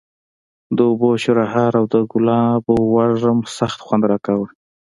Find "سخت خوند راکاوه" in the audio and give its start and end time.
3.57-4.47